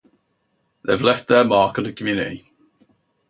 They 0.83 0.93
have 0.93 1.03
left 1.03 1.27
their 1.27 1.43
mark 1.45 1.77
on 1.77 1.83
the 1.83 1.93
community. 1.93 2.51